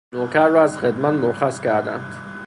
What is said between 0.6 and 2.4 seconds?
از خدمت مرخص کردند